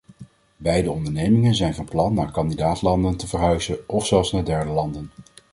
[0.57, 5.11] Beide ondernemingen zijn van plan naar kandidaat-landen te verhuizen, of zelfs naar derde landen.